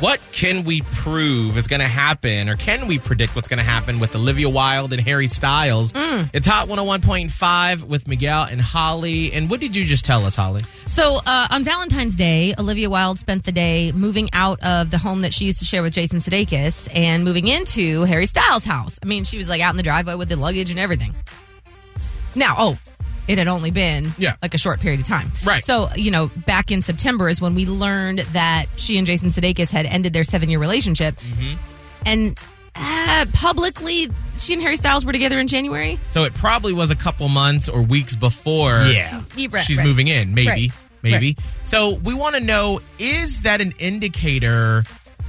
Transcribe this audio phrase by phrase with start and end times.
[0.00, 3.64] What can we prove is going to happen, or can we predict what's going to
[3.64, 5.92] happen with Olivia Wilde and Harry Styles?
[6.32, 9.32] It's Hot 101.5 with Miguel and Holly.
[9.32, 10.60] And what did you just tell us, Holly?
[10.86, 15.22] So uh, on Valentine's Day, Olivia Wilde spent the day moving out of the home
[15.22, 19.00] that she used to share with Jason Sudeikis and moving into Harry Styles' house.
[19.02, 21.12] I mean, she was like out in the driveway with the luggage and everything.
[22.36, 22.78] Now, oh,
[23.28, 24.34] it had only been Yeah.
[24.42, 25.30] like a short period of time.
[25.44, 25.62] Right.
[25.62, 29.70] So, you know, back in September is when we learned that she and Jason Sudeikis
[29.70, 31.14] had ended their seven year relationship.
[31.20, 31.54] Mm-hmm.
[32.06, 32.38] And
[32.74, 35.98] uh, publicly, she and Harry Styles were together in January.
[36.08, 39.22] So it probably was a couple months or weeks before Yeah.
[39.36, 39.86] Yeah, right, she's right.
[39.86, 40.48] moving in, maybe.
[40.68, 40.72] Right.
[41.02, 41.36] Maybe.
[41.62, 44.82] So we want to know is that an indicator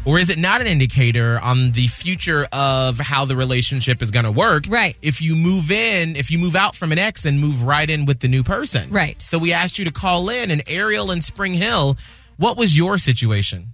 [0.05, 4.25] or is it not an indicator on the future of how the relationship is going
[4.25, 4.65] to work?
[4.67, 4.95] Right.
[5.01, 8.05] If you move in, if you move out from an ex and move right in
[8.05, 8.89] with the new person.
[8.89, 9.21] Right.
[9.21, 11.97] So we asked you to call in and Ariel in Spring Hill,
[12.37, 13.73] what was your situation?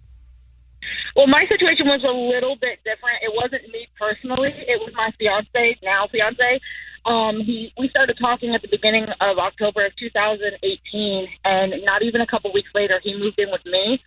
[1.16, 3.24] Well, my situation was a little bit different.
[3.24, 4.52] It wasn't me personally.
[4.68, 6.60] It was my fiance, now fiance.
[7.06, 12.22] Um, he we started talking at the beginning of October of 2018, and not even
[12.22, 14.02] a couple weeks later, he moved in with me.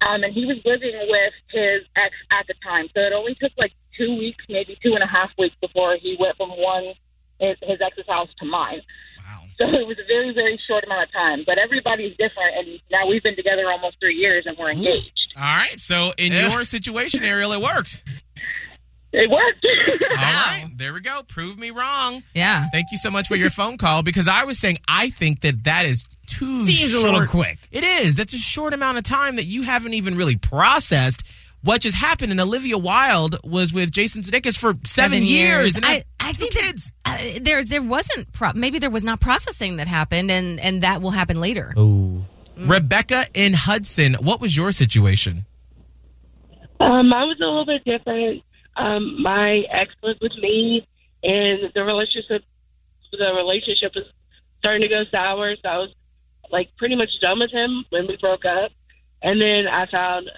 [0.00, 3.52] Um, and he was living with his ex at the time, so it only took
[3.58, 6.94] like two weeks, maybe two and a half weeks, before he went from one
[7.38, 8.80] his, his ex's house to mine.
[9.18, 9.42] Wow.
[9.58, 11.42] So it was a very, very short amount of time.
[11.46, 15.10] But everybody's different, and now we've been together almost three years, and we're engaged.
[15.36, 15.78] All right.
[15.78, 16.50] So in Yeah.
[16.50, 18.02] your situation, Ariel, it worked.
[19.12, 19.66] It worked.
[20.10, 20.66] All right.
[20.76, 21.22] There we go.
[21.28, 22.22] Prove me wrong.
[22.34, 22.66] Yeah.
[22.72, 25.64] Thank you so much for your phone call because I was saying I think that
[25.64, 26.04] that is
[26.40, 27.58] too Seems a little quick.
[27.70, 28.16] It is.
[28.16, 31.22] That's a short amount of time that you haven't even really processed
[31.62, 32.30] what just happened.
[32.32, 35.76] And Olivia Wilde was with Jason Sudeikis for seven, years.
[35.76, 39.20] and I, I two think that, uh, there there wasn't pro- maybe there was not
[39.20, 41.74] processing that happened, and and that will happen later.
[41.78, 42.24] Ooh.
[42.56, 45.46] Rebecca in Hudson, what was your situation?
[46.78, 48.42] Um, mine was a little bit different.
[48.76, 50.86] Um, my ex was with me,
[51.22, 52.42] and the relationship
[53.12, 54.04] the relationship was
[54.58, 55.56] starting to go sour.
[55.56, 55.90] So I was
[56.52, 58.70] like pretty much done with him when we broke up.
[59.22, 60.30] And then I found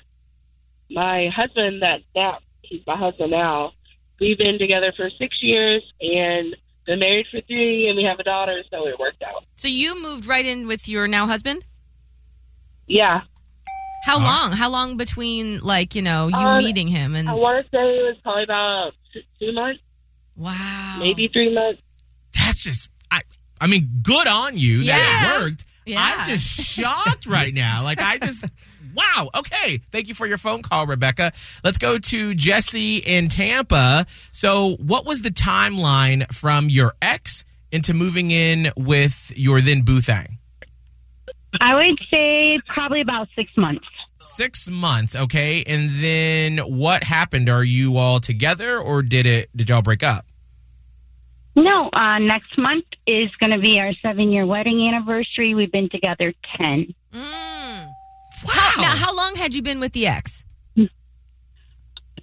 [0.90, 3.72] my husband that that he's my husband now.
[4.20, 6.54] We've been together for six years and
[6.86, 8.62] been married for three, and we have a daughter.
[8.70, 9.44] So it worked out.
[9.56, 11.64] So you moved right in with your now husband.
[12.86, 13.22] Yeah,
[14.04, 14.26] How Uh-huh.
[14.26, 14.52] long?
[14.52, 17.78] How long between like you know you Um, meeting him and I want to say
[17.98, 18.92] it was probably about
[19.38, 19.80] two months,
[20.36, 21.80] wow, maybe three months.
[22.34, 23.20] That's just, I,
[23.60, 25.64] I mean, good on you that it worked.
[25.84, 26.16] Yeah.
[26.18, 27.82] I'm just shocked right now.
[27.82, 28.44] Like, I just,
[28.94, 29.30] wow.
[29.34, 29.80] Okay.
[29.90, 31.32] Thank you for your phone call, Rebecca.
[31.64, 34.06] Let's go to Jesse in Tampa.
[34.32, 40.00] So, what was the timeline from your ex into moving in with your then boo
[40.00, 40.38] thing?
[41.60, 43.86] I would say probably about six months.
[44.20, 45.64] Six months, okay.
[45.66, 47.48] And then what happened?
[47.48, 49.50] Are you all together, or did it?
[49.54, 50.26] Did y'all break up?
[51.54, 55.54] No, uh, next month is going to be our seven year wedding anniversary.
[55.54, 56.94] We've been together 10.
[57.12, 57.14] Mm.
[57.14, 57.92] Wow.
[58.48, 60.44] How, now, how long had you been with the ex?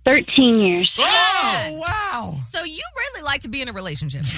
[0.05, 0.91] 13 years.
[0.97, 2.37] oh wow.
[2.47, 4.23] So you really like to be in a relationship.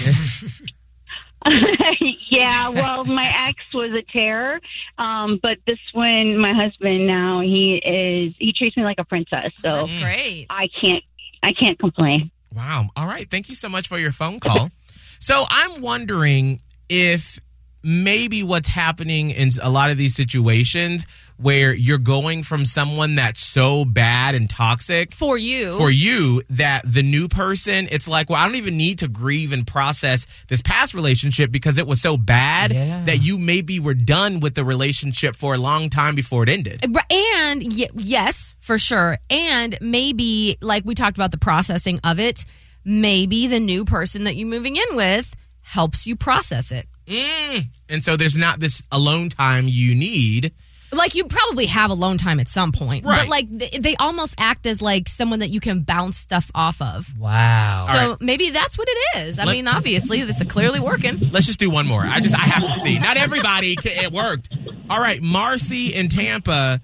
[2.30, 4.60] yeah, well, my ex was a terror.
[4.98, 9.52] Um, but this one, my husband now, he is, he treats me like a princess.
[9.64, 10.48] So That's great.
[10.50, 11.04] I can't,
[11.42, 12.32] I can't complain.
[12.54, 12.90] Wow.
[12.96, 13.30] All right.
[13.30, 14.70] Thank you so much for your phone call.
[15.22, 16.60] so I'm wondering
[16.90, 17.40] if
[17.84, 21.06] maybe what's happening in a lot of these situations
[21.38, 26.84] where you're going from someone that's so bad and toxic For you, for you that
[26.86, 30.62] the new person it's like well i don't even need to grieve and process this
[30.62, 33.04] past relationship because it was so bad Yeah.
[33.06, 36.84] that you maybe were done with the relationship for a long time before it ended
[36.84, 39.18] And y- yes, for sure.
[39.32, 42.46] And maybe, like we talked about the processing of it,
[42.84, 46.88] maybe the new person that you're moving in with helps you process it.
[47.08, 47.66] mm.
[47.90, 50.52] and so there's not this alone time you need
[50.92, 53.22] Like you probably have alone time at some point, Right.
[53.22, 56.82] but like they, they almost act as like someone that you can bounce stuff off
[56.82, 57.18] of.
[57.18, 57.86] Wow.
[57.88, 58.18] So right.
[58.22, 59.40] maybe that's what it is.
[59.40, 61.30] I Let- mean, obviously, this is clearly working.
[61.32, 62.02] Let's just do one more.
[62.02, 63.00] I just I have to see.
[63.00, 64.50] Not everybody ca- it worked.
[64.90, 66.82] All right, Marcy in Tampa.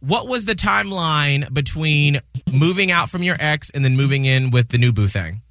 [0.00, 2.20] what was the timeline between
[2.54, 5.42] moving out from your ex and then moving in with the new boo thing?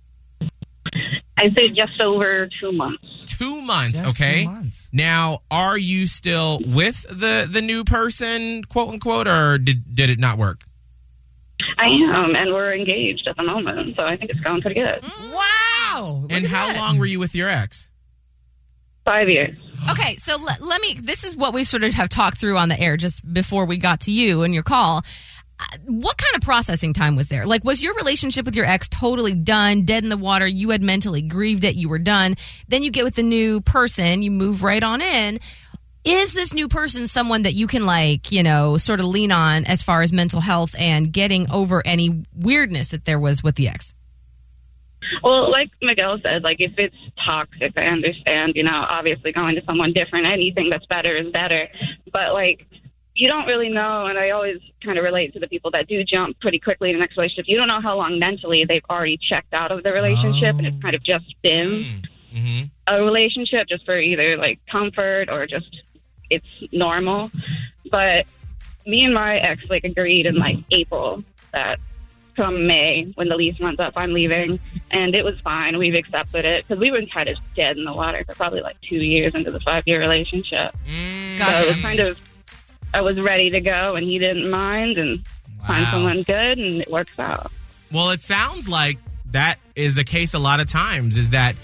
[1.38, 3.04] I'd say just over two months.
[3.26, 4.46] Two months, Just two okay.
[4.46, 4.88] months.
[4.94, 10.20] Now, are you still with the the new person, quote unquote, or did did it
[10.20, 10.62] not work?
[11.78, 15.02] I am, and we're engaged at the moment, so I think it's going pretty good.
[15.02, 15.34] Mm.
[15.34, 16.28] Wow.
[16.30, 16.78] And how that.
[16.78, 17.90] long were you with your ex?
[19.06, 19.58] Five years.
[19.92, 20.98] Okay, so let, let me.
[21.02, 23.78] This is what we sort of have talked through on the air just before we
[23.78, 25.04] got to you and your call.
[25.86, 27.46] What kind of processing time was there?
[27.46, 30.48] Like, was your relationship with your ex totally done, dead in the water?
[30.48, 32.36] You had mentally grieved it, you were done.
[32.68, 35.40] Then you get with the new person, you move right on in.
[36.04, 39.64] Is this new person someone that you can, like, you know, sort of lean on
[39.66, 43.70] as far as mental health and getting over any weirdness that there was with the
[43.70, 43.94] ex?
[45.24, 46.96] Well, like Miguel said, like if it's
[47.26, 48.54] toxic, I understand.
[48.56, 51.68] You know, obviously going to someone different, anything that's better is better.
[52.12, 52.68] But like,
[53.16, 54.08] you don't really know.
[54.08, 56.96] And I always kind of relate to the people that do jump pretty quickly in
[56.96, 57.46] the next relationship.
[57.48, 60.82] You don't know how long mentally they've already checked out of the relationship, and it's
[60.82, 62.02] kind of just been
[62.34, 62.64] Mm-hmm.
[62.88, 65.70] a relationship just for either like comfort or just
[66.32, 67.30] it's normal.
[67.92, 68.26] But
[68.88, 71.78] me and my ex like agreed in like April that
[72.36, 74.60] come May when the lease runs up, I'm leaving,
[74.90, 75.78] and it was fine.
[75.78, 78.82] We've accepted it because we were kind of dead in the water for probably like
[78.82, 80.74] two years into the five year relationship.
[80.88, 81.58] Mm, Gotcha.
[81.60, 82.20] So it was kind of
[82.94, 85.26] I was ready to go, and he didn't mind, and
[85.66, 87.52] find someone good, and it works out.
[87.92, 88.98] Well, it sounds like
[89.32, 91.18] that is a case a lot of times.
[91.18, 91.56] Is that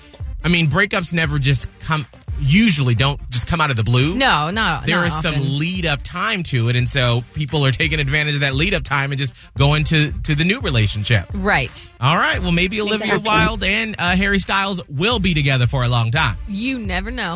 [0.44, 2.06] I mean, breakups never just come.
[2.42, 4.16] Usually, don't just come out of the blue.
[4.16, 4.86] No, not.
[4.86, 8.36] There not is some lead up time to it, and so people are taking advantage
[8.36, 11.26] of that lead up time and just going to to the new relationship.
[11.34, 11.90] Right.
[12.00, 12.40] All right.
[12.40, 16.38] Well, maybe Olivia Wilde and uh, Harry Styles will be together for a long time.
[16.48, 17.36] You never know.